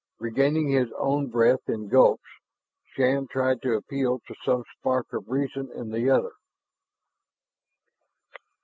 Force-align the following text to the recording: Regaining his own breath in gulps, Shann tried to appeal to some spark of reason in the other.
Regaining 0.19 0.67
his 0.69 0.91
own 0.97 1.27
breath 1.27 1.61
in 1.69 1.87
gulps, 1.87 2.23
Shann 2.95 3.27
tried 3.27 3.61
to 3.61 3.75
appeal 3.75 4.19
to 4.27 4.33
some 4.43 4.63
spark 4.79 5.13
of 5.13 5.29
reason 5.29 5.69
in 5.75 5.91
the 5.91 6.09
other. 6.09 6.31